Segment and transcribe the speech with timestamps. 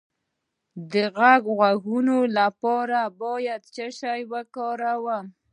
[0.91, 5.25] د غوږ د غږونو لپاره باید څه شی وکاروم؟